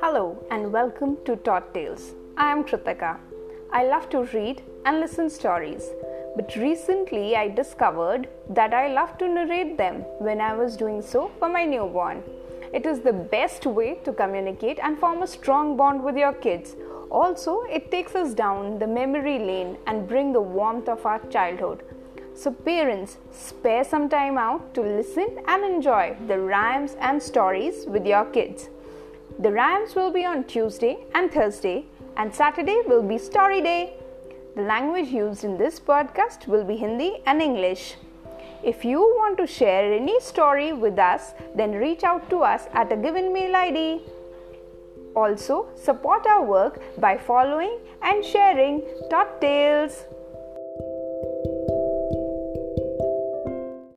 [0.00, 2.14] Hello and welcome to Tot Tales.
[2.36, 3.18] I am Kritika.
[3.70, 5.90] I love to read and listen stories,
[6.34, 11.30] but recently I discovered that I love to narrate them when I was doing so
[11.38, 12.24] for my newborn.
[12.72, 16.74] It is the best way to communicate and form a strong bond with your kids.
[17.08, 21.84] Also, it takes us down the memory lane and bring the warmth of our childhood.
[22.38, 28.06] So, parents, spare some time out to listen and enjoy the rhymes and stories with
[28.06, 28.68] your kids.
[29.40, 33.94] The rhymes will be on Tuesday and Thursday, and Saturday will be story day.
[34.54, 37.96] The language used in this podcast will be Hindi and English.
[38.62, 42.92] If you want to share any story with us, then reach out to us at
[42.92, 44.00] a given mail ID.
[45.16, 50.04] Also, support our work by following and sharing Tot Tales.